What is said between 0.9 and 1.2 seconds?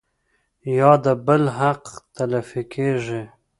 د